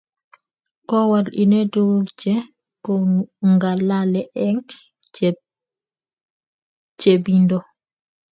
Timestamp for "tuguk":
1.73-2.07